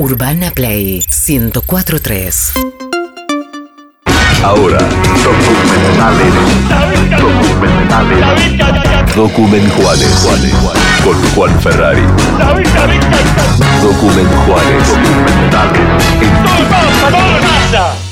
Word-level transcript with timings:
Urbana 0.00 0.50
Play 0.50 1.04
1043. 1.10 2.52
Ahora, 4.42 4.78
documentales. 5.22 6.32
Documentales. 7.20 8.24
Document 9.14 9.70
Juanes. 9.74 10.26
Con 11.04 11.22
Juan 11.34 11.60
Ferrari. 11.60 12.06
Document 13.82 14.34
Juanes. 14.46 14.88
Documentales. 15.52 18.09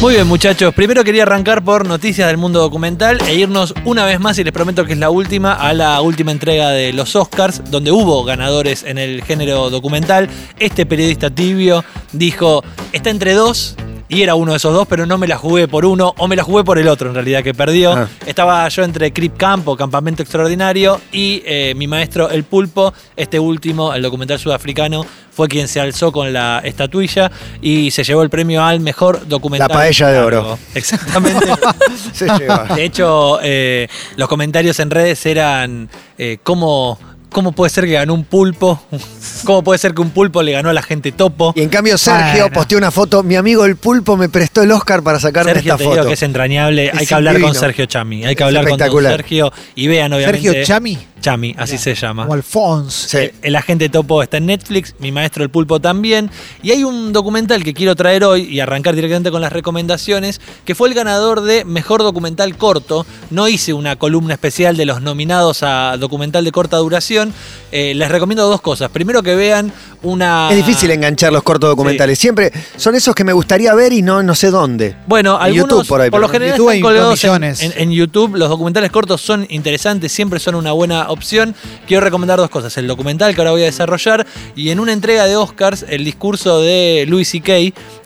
Muy 0.00 0.14
bien, 0.14 0.26
muchachos. 0.26 0.74
Primero 0.74 1.04
quería 1.04 1.22
arrancar 1.22 1.62
por 1.64 1.86
noticias 1.86 2.28
del 2.28 2.36
mundo 2.36 2.60
documental 2.60 3.18
e 3.26 3.34
irnos 3.34 3.74
una 3.84 4.04
vez 4.04 4.20
más, 4.20 4.38
y 4.38 4.44
les 4.44 4.52
prometo 4.52 4.84
que 4.84 4.94
es 4.94 4.98
la 4.98 5.10
última, 5.10 5.52
a 5.52 5.72
la 5.72 6.00
última 6.00 6.32
entrega 6.32 6.70
de 6.70 6.92
los 6.92 7.14
Oscars, 7.14 7.62
donde 7.70 7.92
hubo 7.92 8.24
ganadores 8.24 8.82
en 8.82 8.98
el 8.98 9.22
género 9.22 9.70
documental. 9.70 10.28
Este 10.58 10.86
periodista 10.86 11.30
tibio 11.30 11.84
dijo: 12.12 12.64
está 12.92 13.10
entre 13.10 13.34
dos. 13.34 13.76
Y 14.08 14.22
era 14.22 14.34
uno 14.34 14.52
de 14.52 14.58
esos 14.58 14.74
dos, 14.74 14.86
pero 14.86 15.06
no 15.06 15.18
me 15.18 15.26
la 15.26 15.38
jugué 15.38 15.66
por 15.66 15.84
uno, 15.86 16.14
o 16.18 16.28
me 16.28 16.36
la 16.36 16.42
jugué 16.42 16.62
por 16.62 16.78
el 16.78 16.88
otro 16.88 17.08
en 17.08 17.14
realidad, 17.14 17.42
que 17.42 17.54
perdió. 17.54 17.92
Ah. 17.92 18.08
Estaba 18.26 18.68
yo 18.68 18.84
entre 18.84 19.12
Crip 19.12 19.36
Camp 19.36 19.66
o 19.66 19.76
Campamento 19.76 20.22
Extraordinario 20.22 21.00
y 21.10 21.42
eh, 21.46 21.74
mi 21.76 21.86
maestro 21.86 22.30
El 22.30 22.44
Pulpo. 22.44 22.92
Este 23.16 23.38
último, 23.38 23.94
el 23.94 24.02
documental 24.02 24.38
sudafricano, 24.38 25.06
fue 25.34 25.48
quien 25.48 25.66
se 25.68 25.80
alzó 25.80 26.12
con 26.12 26.32
la 26.32 26.60
estatuilla 26.64 27.30
y 27.60 27.90
se 27.90 28.04
llevó 28.04 28.22
el 28.22 28.30
premio 28.30 28.62
al 28.64 28.80
mejor 28.80 29.26
documental. 29.26 29.68
La 29.68 29.74
paella 29.74 30.08
de 30.08 30.18
oro. 30.20 30.58
Exactamente. 30.74 31.46
Se 32.12 32.26
lleva. 32.38 32.64
De 32.74 32.84
hecho, 32.84 33.38
eh, 33.42 33.88
los 34.16 34.28
comentarios 34.28 34.78
en 34.78 34.90
redes 34.90 35.26
eran 35.26 35.88
eh, 36.18 36.38
cómo, 36.42 36.98
cómo 37.34 37.52
puede 37.52 37.68
ser 37.68 37.84
que 37.84 37.92
ganó 37.92 38.14
un 38.14 38.24
pulpo, 38.24 38.80
cómo 39.44 39.62
puede 39.62 39.78
ser 39.78 39.92
que 39.92 40.00
un 40.00 40.10
pulpo 40.10 40.42
le 40.42 40.52
ganó 40.52 40.70
a 40.70 40.72
la 40.72 40.82
gente 40.82 41.12
topo. 41.12 41.52
Y 41.56 41.60
en 41.62 41.68
cambio 41.68 41.98
Sergio 41.98 42.44
Bueno. 42.44 42.54
posteó 42.54 42.78
una 42.78 42.90
foto, 42.90 43.22
mi 43.22 43.34
amigo 43.36 43.66
el 43.66 43.76
pulpo 43.76 44.16
me 44.16 44.28
prestó 44.30 44.62
el 44.62 44.70
Oscar 44.70 45.02
para 45.02 45.18
sacarme 45.20 45.52
Sergio 45.52 45.72
esta 45.72 45.78
te 45.78 45.84
foto. 45.84 45.96
digo 45.96 46.06
que 46.08 46.14
es 46.14 46.22
entrañable, 46.22 46.90
hay 46.94 47.06
que 47.06 47.14
hablar 47.14 47.38
con. 47.40 47.54
Sergio 47.54 47.86
Chami, 47.86 48.24
hay 48.24 48.36
que 48.36 48.42
Es 48.42 48.46
hablar 48.46 48.68
con. 48.68 48.78
Sergio 49.02 49.52
y 49.74 49.88
vean 49.88 50.12
obviamente. 50.12 50.42
Sergio 50.42 50.64
Chami, 50.64 50.98
Chami, 51.24 51.54
así 51.56 51.78
se 51.78 51.94
llama. 51.94 52.24
como 52.24 52.34
Alphonse. 52.34 53.08
Sí. 53.08 53.16
El, 53.16 53.32
el 53.40 53.56
agente 53.56 53.88
topo 53.88 54.22
está 54.22 54.36
en 54.36 54.44
Netflix, 54.44 54.94
mi 54.98 55.10
maestro 55.10 55.42
el 55.42 55.48
pulpo 55.48 55.80
también. 55.80 56.30
Y 56.62 56.70
hay 56.70 56.84
un 56.84 57.14
documental 57.14 57.64
que 57.64 57.72
quiero 57.72 57.96
traer 57.96 58.24
hoy 58.24 58.42
y 58.42 58.60
arrancar 58.60 58.94
directamente 58.94 59.30
con 59.30 59.40
las 59.40 59.50
recomendaciones, 59.50 60.42
que 60.66 60.74
fue 60.74 60.90
el 60.90 60.94
ganador 60.94 61.40
de 61.40 61.64
Mejor 61.64 62.02
Documental 62.02 62.58
Corto. 62.58 63.06
No 63.30 63.48
hice 63.48 63.72
una 63.72 63.96
columna 63.96 64.34
especial 64.34 64.76
de 64.76 64.84
los 64.84 65.00
nominados 65.00 65.62
a 65.62 65.96
documental 65.96 66.44
de 66.44 66.52
corta 66.52 66.76
duración. 66.76 67.32
Eh, 67.72 67.94
les 67.94 68.10
recomiendo 68.10 68.46
dos 68.46 68.60
cosas. 68.60 68.90
Primero 68.90 69.22
que 69.22 69.34
vean 69.34 69.72
una... 70.04 70.48
Es 70.50 70.56
difícil 70.56 70.90
enganchar 70.90 71.32
los 71.32 71.42
cortos 71.42 71.68
documentales. 71.70 72.18
Siempre 72.18 72.52
son 72.76 72.94
esos 72.94 73.14
que 73.14 73.24
me 73.24 73.32
gustaría 73.32 73.74
ver 73.74 73.92
y 73.92 74.02
no, 74.02 74.22
no 74.22 74.34
sé 74.34 74.50
dónde. 74.50 74.94
Bueno, 75.06 75.36
En 75.36 75.42
algunos, 75.42 75.68
YouTube 75.70 75.88
por 75.88 76.00
ahí, 76.00 76.10
lo 76.10 76.16
pero- 76.18 76.28
general 76.28 76.56
YouTube 76.56 76.68
están 76.70 76.76
hay 76.76 76.80
colgados 76.82 77.24
en, 77.24 77.30
millones. 77.30 77.62
en- 77.62 77.72
en 77.76 77.90
YouTube. 77.92 78.36
Los 78.36 78.48
documentales 78.48 78.90
cortos 78.90 79.20
son 79.20 79.46
interesantes, 79.50 80.12
siempre 80.12 80.38
son 80.38 80.54
una 80.54 80.72
buena 80.72 81.08
opción. 81.10 81.54
Quiero 81.86 82.02
recomendar 82.04 82.38
dos 82.38 82.50
cosas. 82.50 82.76
El 82.76 82.86
documental 82.86 83.34
que 83.34 83.40
ahora 83.40 83.50
voy 83.50 83.62
a 83.62 83.66
desarrollar 83.66 84.26
y 84.54 84.70
en 84.70 84.78
una 84.80 84.92
entrega 84.92 85.24
de 85.26 85.36
Oscars, 85.36 85.84
el 85.88 86.04
discurso 86.04 86.60
de 86.60 87.04
Louis 87.08 87.28
C.K., 87.28 87.52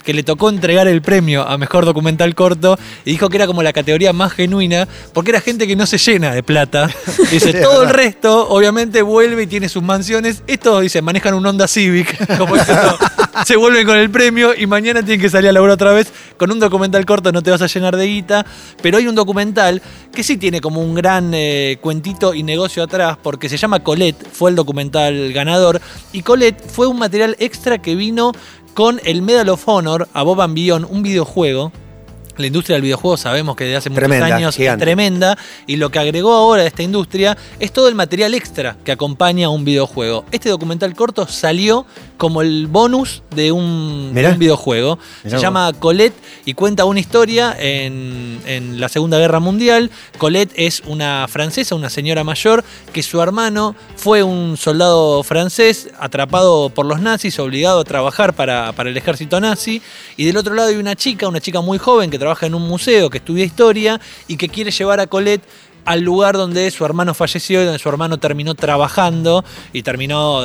que 0.04 0.14
le 0.14 0.22
tocó 0.22 0.48
entregar 0.48 0.88
el 0.88 1.02
premio 1.02 1.46
a 1.46 1.58
Mejor 1.58 1.84
Documental 1.84 2.34
Corto 2.34 2.78
y 3.04 3.12
dijo 3.12 3.28
que 3.28 3.36
era 3.36 3.46
como 3.46 3.62
la 3.62 3.72
categoría 3.72 4.12
más 4.12 4.32
genuina 4.32 4.88
porque 5.12 5.30
era 5.30 5.40
gente 5.40 5.66
que 5.66 5.76
no 5.76 5.86
se 5.86 5.98
llena 5.98 6.34
de 6.34 6.42
plata. 6.42 6.88
Dice, 7.30 7.52
todo 7.54 7.82
el 7.82 7.90
resto 7.90 8.48
obviamente 8.48 9.02
vuelve 9.02 9.42
y 9.42 9.46
tiene 9.46 9.68
sus 9.68 9.82
mansiones. 9.82 10.42
Estos, 10.46 10.82
dice, 10.82 11.02
manejan 11.02 11.34
un 11.34 11.44
Honda 11.44 11.68
Civic. 11.68 12.36
Como 12.38 12.54
diciendo, 12.54 12.96
se 13.44 13.56
vuelven 13.56 13.86
con 13.86 13.96
el 13.96 14.10
premio 14.10 14.54
y 14.56 14.66
mañana 14.66 15.02
tienen 15.02 15.20
que 15.20 15.28
salir 15.28 15.50
a 15.50 15.52
laburar 15.52 15.74
otra 15.74 15.92
vez. 15.92 16.12
Con 16.36 16.50
un 16.50 16.58
documental 16.58 17.04
corto 17.04 17.32
no 17.32 17.42
te 17.42 17.50
vas 17.50 17.62
a 17.62 17.66
llenar 17.66 17.96
de 17.96 18.06
guita. 18.06 18.46
Pero 18.82 18.98
hay 18.98 19.06
un 19.06 19.14
documental 19.14 19.82
que 20.12 20.22
sí 20.22 20.36
tiene 20.36 20.60
como 20.60 20.80
un 20.80 20.94
gran 20.94 21.32
eh, 21.34 21.78
cuentito 21.80 22.34
y 22.34 22.42
negocio 22.42 22.82
atrás 22.82 23.18
porque 23.22 23.48
se 23.48 23.56
llama 23.56 23.80
Colette. 23.80 24.26
Fue 24.32 24.50
el 24.50 24.56
documental 24.56 25.32
ganador. 25.32 25.80
Y 26.12 26.22
Colette 26.22 26.62
fue 26.64 26.86
un 26.86 26.98
material 26.98 27.36
extra 27.38 27.78
que 27.78 27.94
vino 27.94 28.32
con 28.74 29.00
el 29.04 29.22
Medal 29.22 29.48
of 29.48 29.68
Honor 29.68 30.08
a 30.12 30.22
Bob 30.22 30.52
Beyond, 30.52 30.86
un 30.90 31.02
videojuego. 31.02 31.72
La 32.38 32.46
industria 32.46 32.74
del 32.74 32.82
videojuego 32.82 33.16
sabemos 33.16 33.56
que 33.56 33.64
desde 33.64 33.76
hace 33.76 33.90
muchos 33.90 34.10
años 34.10 34.56
gigante. 34.56 34.84
es 34.84 34.86
tremenda 34.86 35.36
y 35.66 35.76
lo 35.76 35.90
que 35.90 35.98
agregó 35.98 36.32
ahora 36.32 36.64
esta 36.64 36.82
industria 36.84 37.36
es 37.58 37.72
todo 37.72 37.88
el 37.88 37.96
material 37.96 38.32
extra 38.32 38.76
que 38.84 38.92
acompaña 38.92 39.48
a 39.48 39.50
un 39.50 39.64
videojuego. 39.64 40.24
Este 40.30 40.48
documental 40.48 40.94
corto 40.94 41.26
salió 41.26 41.84
como 42.16 42.42
el 42.42 42.66
bonus 42.68 43.22
de 43.34 43.50
un, 43.52 44.12
Mirá. 44.14 44.28
de 44.28 44.34
un 44.34 44.38
videojuego. 44.40 44.96
Mirá 45.24 45.30
Se 45.30 45.36
vos. 45.36 45.42
llama 45.42 45.72
Colette 45.72 46.14
y 46.44 46.54
cuenta 46.54 46.84
una 46.84 47.00
historia 47.00 47.56
en, 47.58 48.40
en 48.46 48.80
la 48.80 48.88
Segunda 48.88 49.18
Guerra 49.18 49.40
Mundial. 49.40 49.90
Colette 50.18 50.52
es 50.54 50.82
una 50.86 51.26
francesa, 51.28 51.74
una 51.74 51.90
señora 51.90 52.22
mayor, 52.24 52.64
que 52.92 53.02
su 53.02 53.20
hermano 53.20 53.74
fue 53.96 54.22
un 54.22 54.56
soldado 54.56 55.22
francés 55.24 55.90
atrapado 55.98 56.70
por 56.70 56.86
los 56.86 57.00
nazis, 57.00 57.38
obligado 57.40 57.80
a 57.80 57.84
trabajar 57.84 58.32
para, 58.34 58.72
para 58.72 58.90
el 58.90 58.96
ejército 58.96 59.40
nazi. 59.40 59.82
Y 60.16 60.24
del 60.24 60.36
otro 60.36 60.54
lado 60.54 60.68
hay 60.68 60.76
una 60.76 60.94
chica, 60.94 61.26
una 61.26 61.40
chica 61.40 61.60
muy 61.60 61.78
joven 61.78 62.10
que 62.10 62.18
trabaja 62.18 62.27
en 62.46 62.54
un 62.54 62.66
museo, 62.68 63.10
que 63.10 63.18
estudia 63.18 63.44
historia 63.44 64.00
y 64.26 64.36
que 64.36 64.48
quiere 64.48 64.70
llevar 64.70 65.00
a 65.00 65.06
Colette 65.06 65.44
al 65.84 66.02
lugar 66.02 66.36
donde 66.36 66.70
su 66.70 66.84
hermano 66.84 67.14
falleció 67.14 67.62
y 67.62 67.64
donde 67.64 67.78
su 67.78 67.88
hermano 67.88 68.18
terminó 68.18 68.54
trabajando 68.54 69.44
y 69.72 69.82
terminó 69.82 70.42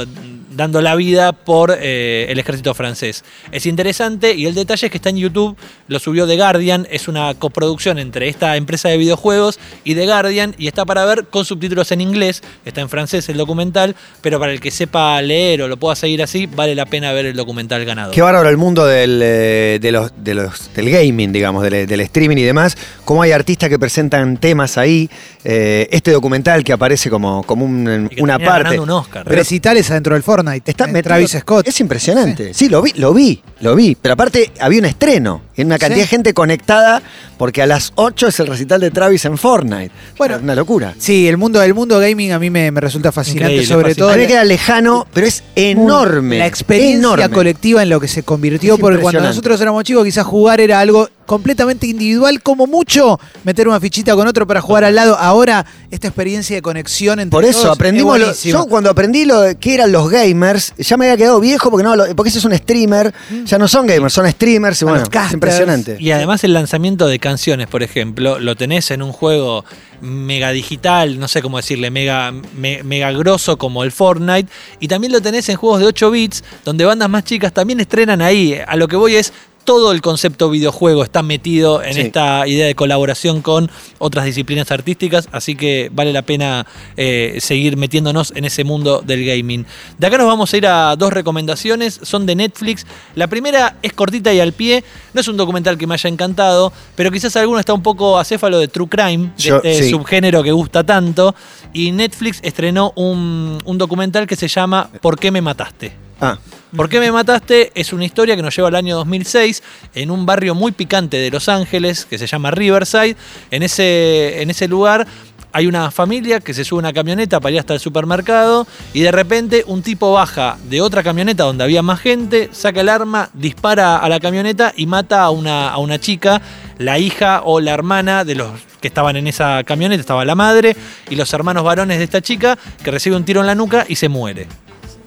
dando 0.56 0.82
la 0.82 0.96
vida 0.96 1.32
por 1.34 1.76
eh, 1.80 2.28
el 2.30 2.40
ejército 2.40 2.74
francés. 2.74 3.24
Es 3.52 3.66
interesante 3.66 4.34
y 4.34 4.46
el 4.46 4.56
detalle 4.56 4.88
es 4.88 4.92
que 4.92 4.98
está 4.98 5.10
en 5.10 5.18
YouTube, 5.18 5.56
lo 5.88 6.00
subió 6.00 6.28
The 6.28 6.36
Guardian, 6.38 6.88
es 6.92 7.08
una 7.08 7.34
coproducción 7.36 8.00
entre 8.00 8.30
esta 8.30 8.56
empresa 8.58 8.90
de 8.90 8.98
videojuegos 8.98 9.60
y 9.84 9.96
The 9.96 10.06
Guardian 10.06 10.56
y 10.58 10.68
está 10.68 10.86
para 10.86 11.06
ver 11.06 11.26
con 11.26 11.46
subtítulos 11.46 11.92
en 11.92 12.02
inglés, 12.02 12.42
está 12.66 12.82
en 12.82 12.90
francés 12.90 13.28
el 13.30 13.38
documental, 13.38 13.96
pero 14.22 14.40
para 14.40 14.52
el 14.52 14.60
que 14.60 14.72
sepa 14.72 15.22
leer 15.22 15.62
o 15.62 15.68
lo 15.68 15.78
pueda 15.78 15.96
seguir 15.96 16.22
así, 16.24 16.46
vale 16.46 16.76
la 16.76 16.86
pena 16.86 17.12
ver 17.14 17.26
el 17.26 17.36
documental 17.36 17.84
ganador. 17.86 18.14
Qué 18.14 18.22
bárbaro 18.22 18.50
el 18.50 18.58
mundo 18.58 18.86
del, 18.86 19.20
eh, 19.24 19.80
de 19.82 19.92
los, 19.92 20.12
de 20.24 20.34
los, 20.36 20.74
del 20.74 20.90
gaming, 20.90 21.32
digamos, 21.32 21.64
del, 21.64 21.88
del 21.88 22.00
streaming 22.02 22.38
y 22.38 22.44
demás. 22.44 22.78
Cómo 23.06 23.22
hay 23.22 23.32
artistas 23.32 23.70
que 23.70 23.80
presentan 23.80 24.38
temas 24.38 24.78
ahí. 24.78 25.10
Eh, 25.46 25.88
este 25.92 26.12
documental 26.12 26.64
que 26.64 26.72
aparece 26.74 27.10
como, 27.10 27.44
como 27.44 27.66
un- 27.66 28.08
Y 28.12 28.16
que 28.16 28.22
una 28.24 28.40
parte. 28.40 28.64
ganando 28.64 28.84
un 28.84 28.90
Oscar. 28.92 29.24
Pero 29.26 29.36
Recitales 29.36 29.90
adentro 29.92 30.14
del 30.14 30.24
Fortnite. 30.44 30.72
Está 30.72 31.02
Travis 31.02 31.32
Scott. 31.40 31.68
Es 31.68 31.80
impresionante. 31.80 32.54
Sí, 32.54 32.70
lo 32.70 32.82
vi, 32.82 32.94
lo 32.96 33.14
vi, 33.14 33.42
lo 33.62 33.76
vi. 33.76 33.96
Pero 34.00 34.14
aparte 34.14 34.52
había 34.60 34.80
un 34.80 34.86
estreno. 34.86 35.42
Y 35.56 35.62
una 35.64 35.78
cantidad 35.78 35.98
Sí. 35.98 36.02
de 36.02 36.08
gente 36.08 36.34
conectada 36.34 37.02
porque 37.38 37.62
a 37.62 37.66
las 37.68 37.92
8 37.96 38.28
es 38.28 38.40
el 38.40 38.48
recital 38.48 38.82
de 38.82 38.90
Travis 38.92 39.24
en 39.26 39.38
Fortnite. 39.38 39.92
Bueno, 40.18 40.38
una 40.42 40.56
locura. 40.56 40.94
Sí, 40.98 41.28
el 41.28 41.38
mundo, 41.38 41.62
el 41.62 41.74
mundo 41.74 42.00
gaming 42.00 42.32
a 42.32 42.40
mí 42.40 42.50
me, 42.50 42.72
me 42.72 42.82
resulta 42.82 43.12
fascinante, 43.12 43.54
Increíble, 43.54 43.68
sobre 43.68 43.84
fascinante. 43.90 44.00
todo 44.00 44.10
A 44.10 44.14
mí 44.14 44.18
me 44.18 44.24
la- 44.24 44.30
queda 44.30 44.44
lejano, 44.46 45.08
pero 45.14 45.28
es 45.28 45.44
enorme. 45.56 46.40
La 46.40 46.48
experiencia 46.48 46.98
enorme. 46.98 47.30
colectiva 47.30 47.84
en 47.84 47.90
lo 47.90 48.00
que 48.00 48.08
se 48.08 48.24
convirtió, 48.24 48.76
Es 48.76 48.80
porque 48.80 49.00
cuando 49.00 49.22
nosotros 49.22 49.60
éramos 49.62 49.84
chicos 49.84 50.04
quizás 50.06 50.26
jugar 50.26 50.60
era 50.62 50.80
algo 50.80 51.10
completamente 51.26 51.88
individual, 51.88 52.42
como 52.44 52.68
mucho 52.68 53.18
meter 53.46 53.68
una 53.70 53.80
fichita 53.80 54.14
con 54.14 54.28
otro 54.28 54.46
para 54.46 54.60
jugar 54.60 54.84
al 54.84 54.96
lado. 54.96 55.18
Ahora 55.18 55.66
esta 55.90 56.08
experiencia 56.08 56.56
de 56.56 56.62
conexión 56.62 57.20
entre 57.20 57.32
Por 57.38 57.46
eso 57.46 57.62
todos 57.62 57.76
aprendimos. 57.76 58.16
es 58.16 58.20
lo- 58.20 58.26
buenísimo. 58.28 58.60
yo 58.60 58.66
cuando 58.68 58.90
aprendí 58.90 59.24
lo 59.26 59.40
de 59.42 59.56
que 59.56 59.74
eran 59.74 59.92
los 59.92 60.10
gamers, 60.10 60.74
ya 60.78 60.98
me 60.98 61.06
había 61.06 61.18
quedado 61.18 61.40
viejo 61.40 61.70
porque 61.72 61.84
no, 61.84 61.94
porque 62.16 62.30
ese 62.30 62.40
es 62.40 62.46
un 62.46 62.54
streamer. 62.56 63.14
Ya 63.46 63.58
no 63.58 63.68
son 63.70 63.88
gamers, 63.88 64.14
son 64.14 64.30
streamers. 64.30 64.82
Y 64.82 64.86
bueno, 64.86 65.04
impresionante. 65.52 65.98
Y 66.00 66.12
además 66.12 66.44
el 66.44 66.54
lanzamiento 66.54 67.08
de 67.08 67.20
canciones, 67.20 67.68
por 67.68 67.84
ejemplo, 67.84 68.40
lo 68.40 68.56
tenés 68.56 68.92
en 68.92 69.02
un 69.02 69.12
juego 69.12 69.64
mega 70.02 70.52
digital, 70.52 71.20
no 71.20 71.28
sé 71.28 71.42
cómo 71.42 71.58
decirle, 71.58 71.90
mega, 71.92 72.32
me- 72.56 72.84
mega 72.84 73.12
grosso 73.12 73.58
como 73.58 73.84
el 73.84 73.92
Fortnite, 73.92 74.50
y 74.80 74.88
también 74.88 75.14
lo 75.14 75.22
tenés 75.22 75.48
en 75.50 75.56
juegos 75.56 75.80
de 75.80 75.86
8 75.88 76.12
bits, 76.12 76.44
donde 76.66 76.86
bandas 76.86 77.10
más 77.10 77.24
chicas 77.24 77.54
también 77.54 77.80
estrenan 77.80 78.22
ahí. 78.22 78.58
A 78.68 78.76
lo 78.76 78.88
que 78.88 78.96
voy 78.96 79.16
es, 79.16 79.32
todo 79.64 79.92
el 79.92 80.02
concepto 80.02 80.50
videojuego 80.50 81.04
está 81.04 81.24
metido 81.24 81.82
en 81.84 81.94
Sí. 81.94 82.02
esta 82.02 82.48
idea 82.48 82.66
de 82.66 82.76
colaboración 82.76 83.42
con 83.42 83.72
otras 84.00 84.26
disciplinas 84.26 84.72
artísticas, 84.72 85.28
así 85.32 85.56
que 85.56 85.90
vale 85.94 86.12
la 86.14 86.22
pena 86.22 86.66
eh, 86.98 87.38
seguir 87.40 87.78
metiéndonos 87.78 88.34
en 88.36 88.46
ese 88.46 88.64
mundo 88.64 89.02
del 89.06 89.26
gaming. 89.26 89.66
De 89.98 90.08
acá 90.08 90.18
nos 90.18 90.28
vamos 90.28 90.54
a 90.54 90.58
ir 90.58 90.68
a 90.68 90.96
dos 90.96 91.14
recomendaciones, 91.14 92.00
son 92.04 92.26
de 92.26 92.36
Netflix. 92.36 92.86
La 93.16 93.28
primera 93.28 93.78
es 93.82 93.94
cortita 93.94 94.34
y 94.34 94.40
al 94.40 94.54
pie, 94.54 94.84
no 95.14 95.22
es 95.22 95.28
un 95.28 95.38
documental 95.38 95.78
que 95.78 95.88
me 95.88 95.94
haya 95.94 96.10
encantado, 96.10 96.74
pero 96.96 97.12
quizás 97.12 97.36
alguno 97.36 97.60
está 97.60 97.74
un 97.74 97.84
poco 97.84 98.18
acéfalo 98.20 98.60
de 98.60 98.68
True 98.68 98.88
Crime, 98.90 99.32
de 99.38 99.56
este 99.56 99.84
sí. 99.84 99.90
subgénero 99.90 100.44
que 100.44 100.52
gusta 100.52 100.84
tanto, 100.84 101.36
y 101.74 101.92
Netflix 101.92 102.40
estrenó 102.44 102.92
un, 102.96 103.58
un 103.66 103.78
documental 103.78 104.28
que 104.28 104.36
se 104.36 104.48
llama 104.48 104.90
¿Por 105.02 105.18
qué 105.20 105.32
me 105.32 105.42
mataste? 105.42 105.94
Ah, 106.24 106.38
¿Por 106.74 106.88
qué 106.88 107.02
me 107.02 107.12
mataste? 107.12 107.74
Es 107.76 107.92
una 107.92 108.06
historia 108.06 108.38
que 108.38 108.42
nos 108.42 108.56
lleva 108.56 108.70
al 108.70 108.76
año 108.76 108.96
2006 108.96 109.62
en 109.94 110.10
un 110.10 110.26
barrio 110.26 110.56
muy 110.56 110.72
picante 110.72 111.18
de 111.18 111.30
Los 111.30 111.50
Ángeles 111.50 112.06
que 112.06 112.18
se 112.18 112.28
llama 112.28 112.50
Riverside. 112.50 113.18
En 113.52 113.62
ese, 113.62 114.42
en 114.42 114.50
ese 114.50 114.70
lugar 114.70 115.06
hay 115.52 115.68
una 115.68 115.92
familia 115.92 116.40
que 116.40 116.54
se 116.54 116.64
sube 116.64 116.78
a 116.78 116.80
una 116.80 116.94
camioneta 116.94 117.42
para 117.42 117.52
ir 117.52 117.60
hasta 117.60 117.74
el 117.74 117.82
supermercado 117.82 118.66
y 118.94 119.02
de 119.02 119.12
repente 119.12 119.66
un 119.68 119.82
tipo 119.84 120.14
baja 120.14 120.58
de 120.70 120.80
otra 120.80 121.04
camioneta 121.04 121.44
donde 121.44 121.66
había 121.66 121.82
más 121.82 122.00
gente, 122.00 122.50
saca 122.54 122.80
el 122.80 122.88
arma, 122.88 123.30
dispara 123.34 123.98
a 123.98 124.08
la 124.08 124.22
camioneta 124.22 124.72
y 124.78 124.86
mata 124.86 125.24
a 125.24 125.30
una, 125.30 125.72
a 125.72 125.78
una 125.78 126.00
chica, 126.00 126.42
la 126.78 127.00
hija 127.00 127.42
o 127.44 127.60
la 127.60 127.74
hermana 127.74 128.24
de 128.24 128.36
los 128.36 128.50
que 128.80 128.88
estaban 128.88 129.18
en 129.18 129.28
esa 129.28 129.62
camioneta, 129.66 130.00
estaba 130.00 130.24
la 130.24 130.36
madre 130.36 130.78
y 131.10 131.16
los 131.16 131.34
hermanos 131.34 131.66
varones 131.66 131.98
de 131.98 132.06
esta 132.06 132.22
chica 132.22 132.58
que 132.82 132.92
recibe 132.92 133.18
un 133.18 133.26
tiro 133.26 133.42
en 133.42 133.48
la 133.48 133.56
nuca 133.56 133.86
y 133.90 133.98
se 133.98 134.08
muere. 134.08 134.48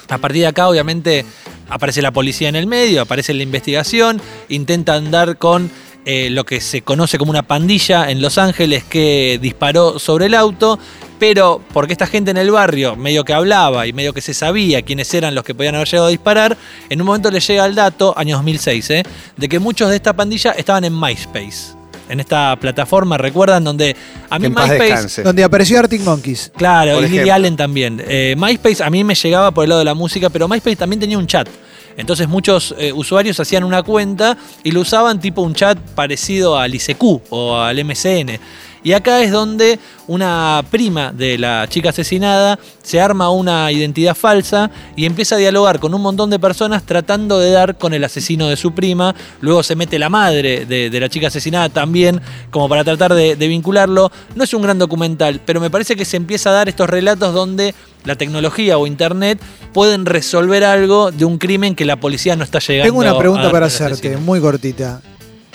A 0.08 0.18
partir 0.18 0.42
de 0.42 0.48
acá, 0.48 0.68
obviamente, 0.68 1.24
aparece 1.68 2.02
la 2.02 2.12
policía 2.12 2.48
en 2.48 2.56
el 2.56 2.66
medio, 2.66 3.02
aparece 3.02 3.34
la 3.34 3.42
investigación, 3.42 4.20
intentan 4.48 5.10
dar 5.10 5.36
con 5.36 5.70
eh, 6.04 6.30
lo 6.30 6.44
que 6.44 6.60
se 6.60 6.82
conoce 6.82 7.18
como 7.18 7.30
una 7.30 7.42
pandilla 7.42 8.08
en 8.10 8.22
Los 8.22 8.38
Ángeles 8.38 8.84
que 8.84 9.40
disparó 9.42 9.98
sobre 9.98 10.26
el 10.26 10.34
auto, 10.34 10.78
pero 11.18 11.60
porque 11.72 11.94
esta 11.94 12.06
gente 12.06 12.30
en 12.30 12.36
el 12.36 12.52
barrio 12.52 12.94
medio 12.94 13.24
que 13.24 13.32
hablaba 13.32 13.88
y 13.88 13.92
medio 13.92 14.12
que 14.12 14.20
se 14.20 14.32
sabía 14.32 14.82
quiénes 14.82 15.12
eran 15.14 15.34
los 15.34 15.42
que 15.42 15.54
podían 15.54 15.74
haber 15.74 15.88
llegado 15.88 16.06
a 16.06 16.10
disparar, 16.10 16.56
en 16.88 17.00
un 17.00 17.06
momento 17.08 17.30
le 17.30 17.40
llega 17.40 17.66
el 17.66 17.74
dato, 17.74 18.14
año 18.16 18.36
2006, 18.36 18.90
eh, 18.90 19.02
de 19.36 19.48
que 19.48 19.58
muchos 19.58 19.90
de 19.90 19.96
esta 19.96 20.14
pandilla 20.14 20.52
estaban 20.52 20.84
en 20.84 20.98
MySpace. 20.98 21.75
En 22.08 22.20
esta 22.20 22.56
plataforma, 22.56 23.18
¿recuerdan? 23.18 23.64
Donde 23.64 23.96
a 24.30 24.38
mí 24.38 24.48
MySpace. 24.48 25.22
Donde 25.22 25.42
apareció 25.42 25.78
Arctic 25.78 26.02
Monkeys. 26.02 26.52
Claro, 26.56 27.02
y 27.02 27.08
Lily. 27.08 27.30
Allen 27.30 27.56
también. 27.56 28.02
Eh, 28.06 28.34
MySpace 28.38 28.82
a 28.82 28.90
mí 28.90 29.02
me 29.02 29.14
llegaba 29.14 29.50
por 29.50 29.64
el 29.64 29.70
lado 29.70 29.80
de 29.80 29.84
la 29.84 29.94
música, 29.94 30.30
pero 30.30 30.46
MySpace 30.48 30.76
también 30.76 31.00
tenía 31.00 31.18
un 31.18 31.26
chat. 31.26 31.48
Entonces 31.96 32.28
muchos 32.28 32.74
eh, 32.78 32.92
usuarios 32.92 33.40
hacían 33.40 33.64
una 33.64 33.82
cuenta 33.82 34.36
y 34.62 34.70
lo 34.70 34.80
usaban 34.80 35.18
tipo 35.20 35.42
un 35.42 35.54
chat 35.54 35.78
parecido 35.78 36.58
al 36.58 36.74
ICQ 36.74 37.02
o 37.30 37.56
al 37.56 37.82
MCN. 37.84 38.38
Y 38.86 38.92
acá 38.92 39.20
es 39.20 39.32
donde 39.32 39.80
una 40.06 40.64
prima 40.70 41.10
de 41.10 41.38
la 41.38 41.66
chica 41.68 41.88
asesinada 41.88 42.56
se 42.84 43.00
arma 43.00 43.30
una 43.30 43.72
identidad 43.72 44.14
falsa 44.14 44.70
y 44.94 45.06
empieza 45.06 45.34
a 45.34 45.38
dialogar 45.38 45.80
con 45.80 45.92
un 45.92 46.00
montón 46.00 46.30
de 46.30 46.38
personas 46.38 46.84
tratando 46.84 47.40
de 47.40 47.50
dar 47.50 47.78
con 47.78 47.94
el 47.94 48.04
asesino 48.04 48.46
de 48.46 48.54
su 48.54 48.74
prima. 48.74 49.12
Luego 49.40 49.64
se 49.64 49.74
mete 49.74 49.98
la 49.98 50.08
madre 50.08 50.66
de, 50.66 50.88
de 50.88 51.00
la 51.00 51.08
chica 51.08 51.26
asesinada 51.26 51.68
también, 51.68 52.20
como 52.52 52.68
para 52.68 52.84
tratar 52.84 53.12
de, 53.14 53.34
de 53.34 53.48
vincularlo. 53.48 54.12
No 54.36 54.44
es 54.44 54.54
un 54.54 54.62
gran 54.62 54.78
documental, 54.78 55.40
pero 55.44 55.60
me 55.60 55.68
parece 55.68 55.96
que 55.96 56.04
se 56.04 56.16
empieza 56.16 56.50
a 56.50 56.52
dar 56.52 56.68
estos 56.68 56.88
relatos 56.88 57.34
donde 57.34 57.74
la 58.04 58.14
tecnología 58.14 58.78
o 58.78 58.86
internet 58.86 59.40
pueden 59.72 60.06
resolver 60.06 60.62
algo 60.62 61.10
de 61.10 61.24
un 61.24 61.38
crimen 61.38 61.74
que 61.74 61.86
la 61.86 61.96
policía 61.96 62.36
no 62.36 62.44
está 62.44 62.60
llegando 62.60 62.86
Tengo 62.92 63.00
una 63.00 63.18
pregunta 63.18 63.50
para 63.50 63.66
hacerte, 63.66 63.94
asesino. 63.94 64.20
muy 64.20 64.40
cortita. 64.40 65.02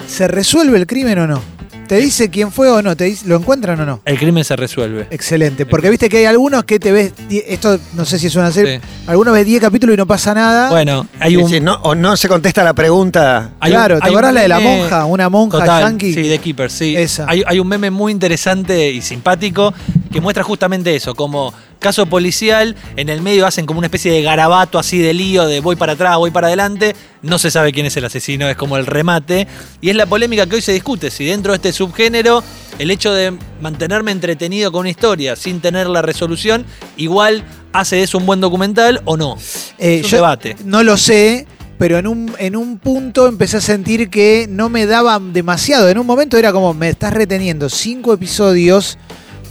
¿Se 0.05 0.27
resuelve 0.27 0.77
el 0.77 0.85
crimen 0.85 1.17
o 1.19 1.27
no? 1.27 1.60
¿Te 1.91 1.97
dice 1.97 2.29
quién 2.29 2.53
fue 2.53 2.69
o 2.69 2.81
no? 2.81 2.95
¿Te 2.95 3.03
dice, 3.03 3.27
¿Lo 3.27 3.35
encuentran 3.35 3.77
o 3.81 3.85
no? 3.85 3.99
El 4.05 4.17
crimen 4.17 4.45
se 4.45 4.55
resuelve. 4.55 5.07
Excelente, 5.11 5.65
porque 5.65 5.89
viste 5.89 6.07
que 6.07 6.19
hay 6.19 6.25
algunos 6.25 6.63
que 6.63 6.79
te 6.79 6.93
ves, 6.93 7.11
esto 7.29 7.77
no 7.95 8.05
sé 8.05 8.17
si 8.17 8.27
es 8.27 8.35
una 8.38 8.49
serie, 8.49 8.79
Sí. 8.79 8.85
algunos 9.07 9.33
ves 9.33 9.45
10 9.45 9.59
capítulos 9.59 9.95
y 9.95 9.97
no 9.97 10.05
pasa 10.05 10.33
nada. 10.33 10.69
Bueno, 10.69 11.05
hay 11.19 11.35
un. 11.35 11.51
no, 11.65 11.73
o 11.83 11.93
no 11.93 12.15
se 12.15 12.29
contesta 12.29 12.63
la 12.63 12.73
pregunta. 12.73 13.55
hay 13.59 13.71
un- 13.71 13.75
claro, 13.77 13.99
¿te 13.99 14.07
acordás 14.07 14.33
la 14.33 14.39
de 14.43 14.47
la 14.47 14.61
monja? 14.61 15.03
Una 15.03 15.27
monja 15.27 15.59
Total, 15.59 15.83
yankee. 15.83 16.13
Sí, 16.13 16.21
de 16.29 16.39
Keeper, 16.39 16.71
sí. 16.71 16.95
Esa. 16.95 17.25
Hay, 17.27 17.43
hay 17.45 17.59
un 17.59 17.67
meme 17.67 17.91
muy 17.91 18.13
interesante 18.13 18.89
y 18.89 19.01
simpático 19.01 19.73
que 20.13 20.21
muestra 20.21 20.45
justamente 20.45 20.95
eso, 20.95 21.13
como 21.13 21.53
caso 21.81 22.05
policial, 22.05 22.75
en 22.95 23.09
el 23.09 23.21
medio 23.21 23.45
hacen 23.45 23.65
como 23.65 23.79
una 23.79 23.87
especie 23.87 24.11
de 24.11 24.21
garabato 24.21 24.79
así 24.79 24.99
de 24.99 25.13
lío, 25.13 25.47
de 25.47 25.59
voy 25.59 25.75
para 25.75 25.93
atrás, 25.93 26.15
voy 26.17 26.31
para 26.31 26.47
adelante, 26.47 26.95
no 27.23 27.39
se 27.39 27.51
sabe 27.51 27.73
quién 27.73 27.87
es 27.87 27.97
el 27.97 28.05
asesino, 28.05 28.47
es 28.47 28.55
como 28.55 28.77
el 28.77 28.85
remate, 28.85 29.47
y 29.81 29.89
es 29.89 29.95
la 29.95 30.05
polémica 30.05 30.45
que 30.45 30.55
hoy 30.55 30.61
se 30.61 30.71
discute, 30.71 31.09
si 31.09 31.25
dentro 31.25 31.51
de 31.51 31.57
este 31.57 31.73
subgénero, 31.73 32.43
el 32.79 32.91
hecho 32.91 33.11
de 33.11 33.37
mantenerme 33.59 34.11
entretenido 34.11 34.71
con 34.71 34.81
una 34.81 34.91
historia 34.91 35.35
sin 35.35 35.59
tener 35.59 35.87
la 35.87 36.03
resolución, 36.03 36.65
igual 36.97 37.43
hace 37.73 38.03
eso 38.03 38.19
un 38.19 38.27
buen 38.27 38.39
documental 38.39 39.01
o 39.05 39.17
no. 39.17 39.37
Eh, 39.79 39.97
es 39.99 40.05
un 40.05 40.11
yo 40.11 40.17
debate. 40.17 40.55
No 40.63 40.83
lo 40.83 40.97
sé, 40.97 41.47
pero 41.79 41.97
en 41.97 42.05
un, 42.05 42.31
en 42.37 42.55
un 42.55 42.77
punto 42.77 43.27
empecé 43.27 43.57
a 43.57 43.61
sentir 43.61 44.11
que 44.11 44.45
no 44.47 44.69
me 44.69 44.85
daban 44.85 45.33
demasiado. 45.33 45.89
En 45.89 45.97
un 45.97 46.05
momento 46.05 46.37
era 46.37 46.53
como, 46.53 46.75
me 46.75 46.89
estás 46.89 47.11
reteniendo 47.11 47.69
cinco 47.69 48.13
episodios 48.13 48.99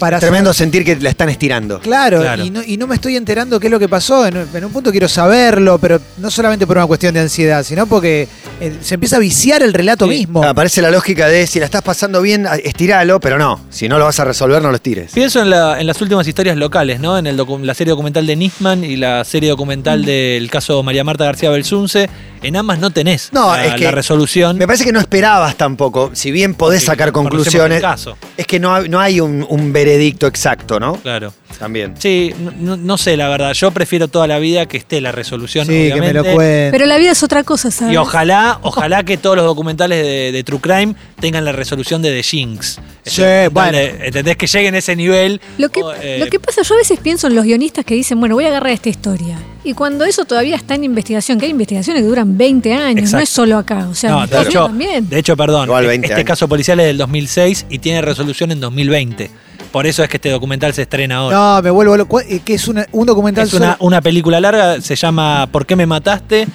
para 0.01 0.19
Tremendo 0.19 0.53
sentir 0.53 0.85
que 0.85 0.97
la 0.97 1.11
están 1.11 1.29
estirando. 1.29 1.79
Claro, 1.79 2.21
Claro. 2.23 2.45
Y, 2.45 2.51
no, 2.51 2.61
y 2.67 2.77
no 2.77 2.89
me 2.89 2.97
estoy 2.97 3.15
enterando 3.17 3.61
qué 3.61 3.69
es 3.69 3.71
lo 3.71 3.79
que 3.79 3.89
pasó. 3.89 4.27
En, 4.27 4.37
en 4.53 4.65
un 4.65 4.73
punto 4.73 4.91
quiero 4.91 5.09
saberlo, 5.09 5.79
pero 5.79 6.01
no 6.19 6.31
solamente 6.31 6.67
por 6.67 6.77
una 6.79 6.87
cuestión 6.87 7.15
de 7.15 7.21
ansiedad, 7.21 7.63
sino 7.63 7.87
porque 7.87 8.27
eh, 8.61 8.77
se 8.81 8.95
empieza 8.95 9.17
a 9.17 9.21
viciar 9.21 9.63
el 9.63 9.73
relato 9.73 10.07
Sí. 10.07 10.11
mismo. 10.19 10.43
Aparece 10.43 10.83
la 10.83 10.91
lógica 10.91 11.29
de 11.29 11.47
si 11.47 11.59
la 11.61 11.67
estás 11.67 11.83
pasando 11.83 12.21
bien, 12.23 12.47
estiralo, 12.65 13.21
pero 13.21 13.39
no. 13.39 13.61
Si 13.71 13.89
no 13.89 13.99
lo 13.99 14.07
vas 14.07 14.19
a 14.19 14.25
resolver, 14.25 14.61
no 14.63 14.71
lo 14.71 14.77
estires. 14.77 15.13
Pienso 15.13 15.41
en, 15.43 15.51
la- 15.51 15.79
en 15.81 15.87
las 15.87 16.01
últimas 16.01 16.27
historias 16.27 16.57
locales, 16.57 16.99
¿no? 16.99 17.19
En 17.19 17.27
el 17.27 17.37
la 17.63 17.75
serie 17.75 17.91
documental 17.91 18.27
de 18.27 18.37
Nisman 18.37 18.83
y 18.85 18.97
la 18.97 19.25
serie 19.25 19.51
documental 19.51 20.05
del 20.05 20.51
caso 20.51 20.83
María 20.83 21.05
Marta 21.05 21.25
García 21.27 21.51
Belsunce. 21.51 22.09
En 22.43 22.57
ambas 22.57 22.79
no 22.79 22.91
tenés 22.91 23.31
No, 23.33 23.55
la, 23.55 23.67
es 23.67 23.75
que 23.75 23.85
la 23.85 23.91
resolución. 23.91 24.57
Me 24.57 24.67
parece 24.67 24.85
que 24.85 24.93
no 24.93 25.01
esperabas 25.01 25.57
tampoco. 25.57 26.11
Si 26.15 26.31
bien 26.31 26.55
podés 26.55 26.85
sacar 26.85 27.13
conclusiones, 27.13 27.81
caso. 27.81 28.17
es 28.37 28.47
que 28.47 28.59
no, 28.59 28.75
hay- 28.75 28.89
no 28.89 28.99
hay 28.99 29.21
un, 29.21 29.47
un 29.49 29.73
veredicto 29.73 30.27
exacto, 30.27 30.81
¿no? 30.81 30.95
Claro. 30.97 31.33
También. 31.61 31.95
Sí, 31.99 32.35
no, 32.59 32.97
sé, 32.97 33.17
la 33.19 33.29
verdad. 33.29 33.53
Yo 33.53 33.71
prefiero 33.71 34.09
toda 34.09 34.27
la 34.27 34.39
vida 34.39 34.65
que 34.67 34.79
esté 34.79 35.01
la 35.03 35.13
resolución. 35.13 35.67
sí, 35.67 35.73
que 35.73 36.01
me 36.01 36.13
lo 36.15 36.23
obviamente. 36.23 36.35
cuenten. 36.35 36.71
Pero 36.73 36.87
la 36.87 36.97
vida 36.97 37.11
es 37.13 37.23
otra 37.23 37.45
cosa, 37.45 37.71
¿sabes? 37.71 37.93
Y 37.95 37.97
ojalá, 37.99 38.59
ojalá 38.63 39.05
que 39.05 39.19
todos 39.19 39.37
los 39.37 39.45
documentales 39.45 40.03
de, 40.03 40.33
de 40.33 40.43
True 40.43 40.61
Crime 40.61 40.95
tengan 41.21 41.45
la 41.45 41.53
resolución 41.53 42.01
de 42.01 42.13
The 42.17 42.23
Jinx. 42.23 42.81
Sí, 43.05 43.21
Ese 43.23 43.45
documental 43.45 43.51
bueno. 43.91 44.05
¿Entendés? 44.07 44.37
Que 44.39 44.47
lleguen 44.47 44.75
a 44.75 44.79
ese 44.79 44.97
nivel. 44.97 45.41
Lo 45.59 45.69
que, 45.69 45.83
eh, 46.03 46.17
lo 46.19 46.27
que 46.29 46.41
pasa, 46.41 46.63
yo 46.63 46.75
a 46.75 46.79
veces 46.79 46.99
pienso 46.99 47.27
en 47.27 47.35
los 47.37 47.45
guionistas 47.45 47.85
que 47.85 47.95
dicen, 47.95 48.19
bueno, 48.19 48.35
voy 48.37 48.45
a 48.45 48.49
agarrar 48.49 48.73
esta 48.73 48.89
historia. 48.89 49.37
Y 49.63 49.75
cuando 49.75 50.07
eso 50.07 50.25
todavía 50.25 50.57
está 50.57 50.75
en 50.77 50.85
investigación, 50.85 51.39
que 51.39 51.45
hay 51.45 51.51
investigaciones 51.51 52.03
que 52.03 52.09
duran 52.09 52.39
20 52.39 52.73
años, 52.73 53.13
no 53.13 53.19
es 53.19 53.29
solo 53.29 53.59
acá. 53.59 53.87
O 53.91 53.95
sea, 53.95 54.11
No, 54.11 54.27
de 54.27 54.41
hecho, 54.41 54.65
también. 54.65 55.07
de 55.11 55.19
hecho, 55.19 55.37
perdón, 55.37 55.65
Igual 55.67 55.85
e- 55.85 55.89
20 55.89 56.07
este 56.07 56.15
años. 56.15 56.27
caso 56.27 56.49
policial 56.49 56.81
es 56.81 56.87
del 56.87 56.97
2006 56.97 57.67
y 57.69 57.79
tiene 57.81 58.01
resolución 58.01 58.51
en 58.53 58.61
2020. 58.61 59.31
Por 59.73 59.87
eso 59.87 60.03
es 60.03 60.09
que 60.09 60.17
este 60.17 60.31
documental 60.31 60.75
se 60.75 60.83
estrena 60.83 61.17
ahora. 61.17 61.37
No, 61.37 61.63
me 61.63 61.71
vuelvo 61.71 61.97
loco. 61.97 62.21
Eh, 62.21 62.41
Que 62.45 62.55
es 62.55 62.67
una- 62.69 62.87
un 62.93 63.07
documental 63.07 63.47
es 63.47 63.55
una, 63.55 63.77
una 63.81 64.01
película 64.01 64.41
larga, 64.41 64.81
se 64.81 64.97
llama 64.97 65.49
¿Por 65.51 65.65
qué 65.67 65.77
me 65.77 65.87
mataste? 65.87 66.49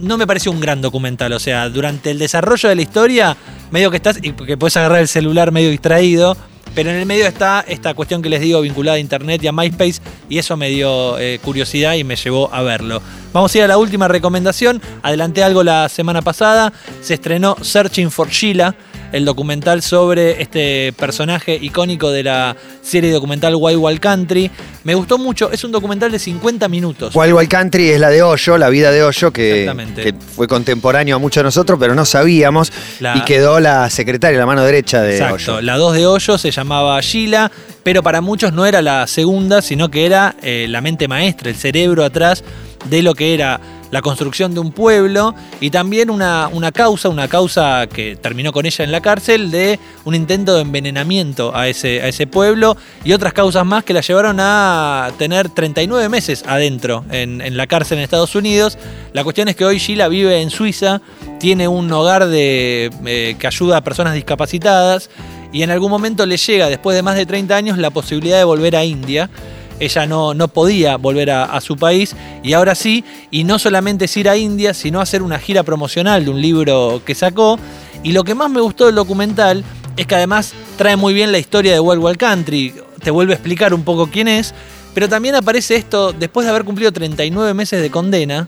No 0.00 0.16
me 0.18 0.26
pareció 0.26 0.52
un 0.52 0.60
gran 0.60 0.80
documental, 0.82 1.32
o 1.32 1.38
sea, 1.38 1.68
durante 1.68 2.10
el 2.10 2.18
desarrollo 2.18 2.68
de 2.68 2.74
la 2.76 2.82
historia, 2.82 3.36
medio 3.70 3.90
que 3.90 3.96
estás 3.96 4.18
y 4.22 4.32
que 4.32 4.56
puedes 4.56 4.76
agarrar 4.76 5.00
el 5.00 5.08
celular 5.08 5.52
medio 5.52 5.70
distraído, 5.70 6.36
pero 6.74 6.90
en 6.90 6.96
el 6.96 7.06
medio 7.06 7.26
está 7.26 7.64
esta 7.66 7.94
cuestión 7.94 8.20
que 8.20 8.28
les 8.28 8.40
digo 8.40 8.60
vinculada 8.60 8.96
a 8.96 9.00
internet 9.00 9.42
y 9.42 9.46
a 9.46 9.52
MySpace 9.52 10.00
y 10.28 10.38
eso 10.38 10.56
me 10.56 10.68
dio 10.68 11.18
eh, 11.18 11.38
curiosidad 11.42 11.94
y 11.94 12.04
me 12.04 12.16
llevó 12.16 12.52
a 12.52 12.62
verlo. 12.62 13.00
Vamos 13.32 13.54
a 13.54 13.58
ir 13.58 13.64
a 13.64 13.68
la 13.68 13.78
última 13.78 14.06
recomendación. 14.08 14.82
Adelanté 15.02 15.42
algo 15.42 15.62
la 15.62 15.88
semana 15.88 16.20
pasada. 16.20 16.72
Se 17.00 17.14
estrenó 17.14 17.56
Searching 17.62 18.10
for 18.10 18.28
Sheila, 18.28 18.74
el 19.16 19.24
documental 19.24 19.82
sobre 19.82 20.42
este 20.42 20.92
personaje 20.92 21.58
icónico 21.60 22.10
de 22.10 22.22
la 22.22 22.56
serie 22.82 23.10
documental 23.10 23.54
Wild 23.56 23.78
Wild 23.80 24.00
Country. 24.00 24.50
Me 24.84 24.94
gustó 24.94 25.16
mucho. 25.18 25.50
Es 25.50 25.64
un 25.64 25.72
documental 25.72 26.12
de 26.12 26.18
50 26.18 26.68
minutos. 26.68 27.14
Wild 27.16 27.32
Wild 27.32 27.48
Country 27.48 27.90
es 27.90 28.00
la 28.00 28.10
de 28.10 28.22
Hoyo, 28.22 28.58
la 28.58 28.68
vida 28.68 28.90
de 28.90 29.02
Hoyo, 29.02 29.32
que, 29.32 30.14
fue 30.34 30.46
contemporáneo 30.46 31.16
a 31.16 31.18
muchos 31.18 31.40
de 31.40 31.44
nosotros, 31.44 31.78
pero 31.80 31.94
no 31.94 32.04
sabíamos. 32.04 32.72
La- 33.00 33.16
Y 33.16 33.22
quedó 33.22 33.58
la 33.58 33.88
secretaria, 33.90 34.38
la 34.38 34.46
mano 34.46 34.62
derecha 34.62 35.00
de 35.02 35.14
Exacto. 35.14 35.34
Hoyo. 35.54 35.60
La 35.62 35.76
2 35.78 35.94
de 35.96 36.06
Hoyo 36.06 36.38
se 36.38 36.50
llamaba 36.50 37.00
Sheila, 37.00 37.50
pero 37.82 38.02
para 38.02 38.20
muchos 38.20 38.52
no 38.52 38.66
era 38.66 38.82
la 38.82 39.06
segunda, 39.06 39.62
sino 39.62 39.90
que 39.90 40.04
era 40.06 40.36
eh, 40.42 40.66
la 40.68 40.80
mente 40.80 41.08
maestra, 41.08 41.48
el 41.48 41.56
cerebro 41.56 42.04
atrás 42.04 42.44
de 42.90 43.02
lo 43.02 43.14
que 43.14 43.34
era 43.34 43.60
la 43.90 44.02
construcción 44.02 44.54
de 44.54 44.60
un 44.60 44.72
pueblo 44.72 45.34
y 45.60 45.70
también 45.70 46.10
una, 46.10 46.48
una 46.52 46.72
causa, 46.72 47.08
una 47.08 47.28
causa 47.28 47.86
que 47.86 48.16
terminó 48.16 48.52
con 48.52 48.66
ella 48.66 48.84
en 48.84 48.92
la 48.92 49.00
cárcel 49.00 49.50
de 49.50 49.78
un 50.04 50.14
intento 50.14 50.54
de 50.54 50.62
envenenamiento 50.62 51.54
a 51.54 51.68
ese, 51.68 52.02
a 52.02 52.08
ese 52.08 52.26
pueblo 52.26 52.76
y 53.04 53.12
otras 53.12 53.32
causas 53.32 53.64
más 53.64 53.84
que 53.84 53.92
la 53.92 54.00
llevaron 54.00 54.38
a 54.40 55.10
tener 55.18 55.48
39 55.48 56.08
meses 56.08 56.44
adentro 56.46 57.04
en, 57.10 57.40
en 57.40 57.56
la 57.56 57.66
cárcel 57.66 57.98
en 57.98 58.04
Estados 58.04 58.34
Unidos. 58.34 58.78
La 59.12 59.24
cuestión 59.24 59.48
es 59.48 59.56
que 59.56 59.64
hoy 59.64 59.78
Sheila 59.78 60.08
vive 60.08 60.40
en 60.40 60.50
Suiza, 60.50 61.00
tiene 61.38 61.68
un 61.68 61.90
hogar 61.92 62.26
de, 62.26 62.90
eh, 63.06 63.36
que 63.38 63.46
ayuda 63.46 63.78
a 63.78 63.84
personas 63.84 64.14
discapacitadas 64.14 65.10
y 65.52 65.62
en 65.62 65.70
algún 65.70 65.90
momento 65.90 66.26
le 66.26 66.36
llega, 66.36 66.68
después 66.68 66.96
de 66.96 67.02
más 67.02 67.16
de 67.16 67.24
30 67.24 67.56
años, 67.56 67.78
la 67.78 67.90
posibilidad 67.90 68.38
de 68.38 68.44
volver 68.44 68.76
a 68.76 68.84
India. 68.84 69.30
Ella 69.78 70.06
no, 70.06 70.34
no 70.34 70.48
podía 70.48 70.96
volver 70.96 71.30
a, 71.30 71.60
su 71.60 71.76
país 71.76 72.14
y 72.42 72.52
ahora 72.52 72.74
sí, 72.74 73.04
y 73.30 73.44
no 73.44 73.58
solamente 73.58 74.06
es 74.06 74.16
ir 74.16 74.28
a 74.28 74.36
India, 74.36 74.74
sino 74.74 75.00
hacer 75.00 75.22
una 75.22 75.38
gira 75.38 75.62
promocional 75.62 76.24
de 76.24 76.30
un 76.30 76.40
libro 76.40 77.02
que 77.04 77.14
sacó. 77.14 77.58
Y 78.02 78.12
lo 78.12 78.24
que 78.24 78.34
más 78.34 78.50
me 78.50 78.60
gustó 78.60 78.86
del 78.86 78.94
documental 78.94 79.64
es 79.96 80.06
que 80.06 80.14
además 80.14 80.52
trae 80.76 80.96
muy 80.96 81.14
bien 81.14 81.32
la 81.32 81.38
historia 81.38 81.72
de 81.72 81.80
Wild 81.80 82.02
Wild 82.02 82.18
Country, 82.18 82.74
te 83.02 83.10
vuelve 83.10 83.32
a 83.32 83.36
explicar 83.36 83.74
un 83.74 83.82
poco 83.82 84.08
quién 84.08 84.28
es, 84.28 84.54
pero 84.94 85.08
también 85.08 85.34
aparece 85.34 85.76
esto, 85.76 86.12
después 86.12 86.44
de 86.44 86.50
haber 86.50 86.64
cumplido 86.64 86.92
39 86.92 87.54
meses 87.54 87.82
de 87.82 87.90
condena, 87.90 88.46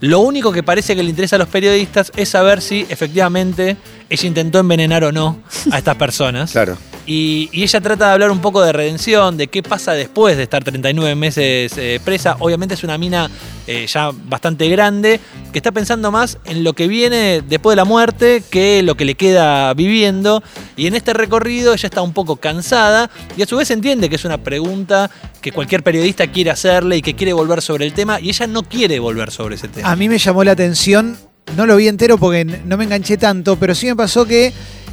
lo 0.00 0.20
único 0.20 0.52
que 0.52 0.62
parece 0.62 0.96
que 0.96 1.02
le 1.02 1.10
interesa 1.10 1.36
a 1.36 1.38
los 1.38 1.48
periodistas 1.48 2.10
es 2.16 2.30
saber 2.30 2.62
si 2.62 2.86
efectivamente 2.88 3.76
ella 4.08 4.26
intentó 4.26 4.58
envenenar 4.58 5.04
o 5.04 5.12
no 5.12 5.40
a 5.70 5.78
estas 5.78 5.96
personas. 5.96 6.52
Claro. 6.52 6.78
Y, 7.12 7.50
ella 7.52 7.80
trata 7.80 8.06
de 8.06 8.12
hablar 8.12 8.30
un 8.30 8.40
poco 8.40 8.62
de 8.62 8.72
redención, 8.72 9.36
de 9.36 9.48
qué 9.48 9.64
pasa 9.64 9.94
después 9.94 10.36
de 10.36 10.44
estar 10.44 10.62
39 10.62 11.16
meses 11.16 11.72
eh, 11.76 11.98
presa. 12.04 12.36
Obviamente 12.38 12.74
es 12.74 12.84
una 12.84 12.98
mina 12.98 13.28
eh, 13.66 13.84
ya 13.88 14.12
bastante 14.26 14.68
grande, 14.68 15.18
que 15.52 15.58
está 15.58 15.72
pensando 15.72 16.12
más 16.12 16.38
en 16.44 16.62
lo 16.62 16.72
que 16.74 16.86
viene 16.86 17.42
después 17.42 17.72
de 17.72 17.76
la 17.78 17.84
muerte 17.84 18.44
que 18.48 18.84
lo 18.84 18.94
que 18.96 19.04
le 19.04 19.16
queda 19.16 19.74
viviendo. 19.74 20.40
Y 20.76 20.86
en 20.86 20.94
este 20.94 21.12
recorrido 21.12 21.74
ella 21.74 21.88
está 21.88 22.00
un 22.00 22.12
poco 22.12 22.36
cansada 22.36 23.10
y 23.36 23.42
a 23.42 23.46
su 23.46 23.56
vez 23.56 23.72
entiende 23.72 24.08
que 24.08 24.14
es 24.14 24.24
una 24.24 24.38
pregunta 24.38 25.10
que 25.40 25.50
cualquier 25.50 25.82
periodista 25.82 26.28
quiere 26.28 26.50
hacerle 26.50 26.98
y 26.98 27.02
que 27.02 27.16
quiere 27.16 27.32
volver 27.32 27.60
sobre 27.60 27.86
el 27.86 27.92
tema 27.92 28.20
y 28.20 28.28
ella 28.28 28.46
no 28.46 28.62
quiere 28.62 29.00
volver 29.00 29.32
sobre 29.32 29.56
ese 29.56 29.66
tema. 29.66 29.90
A 29.90 29.96
mí 29.96 30.08
me 30.08 30.18
llamó 30.18 30.44
la 30.44 30.52
atención, 30.52 31.18
no 31.56 31.66
lo 31.66 31.74
vi 31.74 31.88
entero 31.88 32.18
porque 32.18 32.44
no 32.44 32.76
me 32.76 32.84
enganché 32.84 33.16
tanto, 33.16 33.56
pero 33.56 33.74
sí 33.74 33.86
me 33.86 33.96
pasó 33.96 34.24
que 34.26 34.52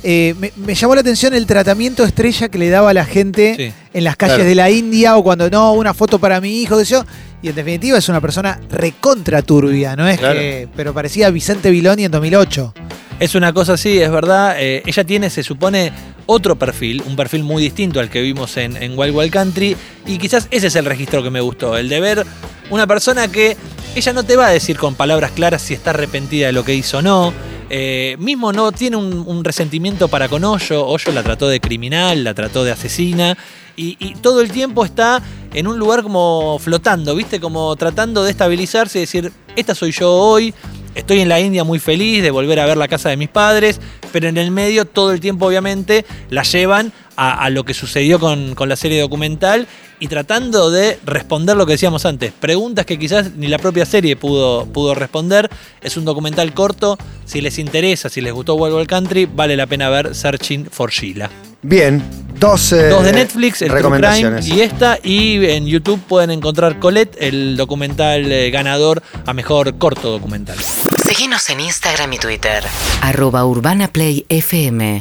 eh, 0.10 0.34
me, 0.40 0.54
me 0.56 0.74
llamó 0.74 0.96
la 0.96 1.02
atención 1.02 1.34
el 1.34 1.46
tratamiento 1.46 2.06
estrella 2.06 2.48
que 2.48 2.58
le 2.58 2.70
daba 2.70 2.92
a 2.92 2.94
la 2.94 3.04
gente 3.04 3.56
Sí. 3.58 3.74
en 3.94 4.04
las 4.06 4.16
calles 4.16 4.36
Claro. 4.38 4.50
de 4.50 4.56
la 4.56 4.70
India 4.70 5.18
o 5.18 5.24
cuando 5.24 5.50
no, 5.50 5.74
una 5.74 5.94
foto 5.94 6.18
para 6.18 6.40
mi 6.40 6.62
hijo, 6.62 6.82
yo. 6.82 7.06
Y 7.42 7.50
en 7.50 7.56
definitiva 7.56 7.98
es 7.98 8.08
una 8.08 8.22
persona 8.22 8.58
recontra 8.70 9.42
turbia, 9.42 9.98
¿no 9.98 10.08
es 10.08 10.18
Claro. 10.18 10.40
que. 10.40 10.70
Pero 10.78 10.94
parecía 10.94 11.30
Vicente 11.30 11.70
Viloni 11.72 12.06
en 12.06 12.12
2008. 12.12 12.74
Es 13.20 13.36
una 13.36 13.52
cosa 13.52 13.74
así, 13.74 14.00
es 14.00 14.10
verdad. 14.10 14.56
Eh, 14.58 14.82
ella 14.86 15.04
tiene, 15.04 15.30
se 15.30 15.44
supone, 15.44 15.92
otro 16.26 16.56
perfil, 16.56 17.04
un 17.06 17.16
perfil 17.18 17.44
muy 17.44 17.62
distinto 17.62 18.00
al 18.00 18.10
que 18.10 18.22
vimos 18.22 18.56
en, 18.56 18.78
en 18.82 18.98
Wild 18.98 19.14
Wild 19.14 19.32
Country. 19.34 19.76
Y 20.06 20.18
quizás 20.20 20.48
ese 20.52 20.68
es 20.68 20.76
el 20.78 20.86
registro 20.86 21.22
que 21.22 21.30
me 21.32 21.42
gustó, 21.42 21.76
el 21.78 21.90
de 21.90 22.00
ver 22.00 22.26
una 22.70 22.88
persona 22.88 23.28
que 23.28 23.58
ella 23.96 24.14
no 24.14 24.24
te 24.24 24.36
va 24.38 24.48
a 24.48 24.52
decir 24.52 24.78
con 24.78 24.96
palabras 24.96 25.32
claras 25.32 25.62
si 25.64 25.74
está 25.74 25.90
arrepentida 25.90 26.48
de 26.48 26.54
lo 26.54 26.64
que 26.64 26.76
hizo 26.76 27.00
o 27.00 27.02
no. 27.02 27.34
Eh, 27.70 28.16
mismo 28.20 28.54
no 28.54 28.72
tiene 28.72 28.98
un, 28.98 29.44
resentimiento 29.44 30.08
para 30.08 30.30
con 30.30 30.44
Hoyo. 30.44 30.86
Hoyo 30.86 31.12
la 31.12 31.24
trató 31.24 31.48
de 31.48 31.60
criminal, 31.60 32.24
la 32.24 32.34
trató 32.34 32.64
de 32.64 32.72
asesina. 32.72 33.38
Y, 33.76 33.96
y 34.00 34.16
todo 34.16 34.42
el 34.42 34.52
tiempo 34.52 34.86
está 34.86 35.22
en 35.54 35.68
un 35.68 35.78
lugar 35.78 36.02
como 36.02 36.58
flotando, 36.60 37.16
¿viste? 37.16 37.40
Como 37.40 37.76
tratando 37.76 38.24
de 38.24 38.32
estabilizarse 38.32 38.98
y 38.98 39.02
decir, 39.02 39.32
esta 39.56 39.76
soy 39.76 39.92
yo 39.92 40.12
hoy, 40.12 40.54
Estoy 40.98 41.20
en 41.20 41.30
la 41.30 41.40
India 41.40 41.64
muy 41.64 41.78
feliz 41.78 42.24
de 42.24 42.32
volver 42.32 42.60
a 42.60 42.66
ver 42.66 42.76
la 42.76 42.88
casa 42.88 43.10
de 43.10 43.18
mis 43.18 43.30
padres, 43.30 43.80
pero 44.12 44.28
en 44.28 44.36
el 44.36 44.50
medio 44.50 44.84
todo 44.86 45.12
el 45.12 45.20
tiempo 45.20 45.46
obviamente 45.46 46.08
la 46.32 46.42
llevan 46.42 46.92
a, 47.18 47.44
a 47.44 47.50
lo 47.50 47.66
que 47.66 47.74
sucedió 47.74 48.20
con, 48.20 48.56
con 48.56 48.70
la 48.70 48.78
serie 48.78 49.02
documental 49.02 49.68
y 50.00 50.08
tratando 50.08 50.70
de 50.70 51.00
responder 51.06 51.58
lo 51.58 51.66
que 51.66 51.74
decíamos 51.74 52.06
antes, 52.06 52.32
preguntas 52.32 52.86
que 52.86 52.98
quizás 53.00 53.32
ni 53.36 53.48
la 53.48 53.58
propia 53.58 53.86
serie 53.86 54.16
pudo, 54.16 54.66
pudo 54.68 54.94
responder. 54.96 55.50
Es 55.82 55.98
un 55.98 56.06
documental 56.06 56.54
corto, 56.54 56.98
si 57.26 57.42
les 57.42 57.58
interesa, 57.60 58.08
si 58.08 58.22
les 58.22 58.32
gustó 58.32 58.54
Wild 58.56 58.76
Wild 58.76 58.88
Country, 58.88 59.26
vale 59.26 59.58
la 59.58 59.66
pena 59.66 59.90
ver 59.90 60.14
Searching 60.16 60.68
for 60.72 60.92
Sheila. 60.92 61.30
Bien, 61.64 62.04
dos, 62.40 62.72
eh, 62.72 62.90
Dos 62.90 63.04
de 63.04 63.14
Netflix, 63.14 63.64
el 63.64 63.70
True 63.70 63.82
Crime 63.82 63.98
recomendaciones. 63.98 64.48
y 64.48 64.62
esta. 64.62 65.00
Y 65.04 65.44
en 65.48 65.66
YouTube 65.66 66.00
pueden 66.08 66.30
encontrar 66.30 66.78
Colette, 66.78 67.18
el 67.20 67.58
documental 67.58 68.32
eh, 68.32 68.52
ganador 68.52 69.02
a 69.26 69.34
mejor 69.34 69.76
corto 69.80 70.12
documental. 70.12 70.58
Seguinos 71.04 71.50
en 71.50 71.62
Instagram 71.62 72.14
y 72.14 72.18
Twitter. 72.20 72.64
Arroba 73.02 73.44
Urbana 73.44 73.88
Play 73.88 74.26
FM. 74.30 75.00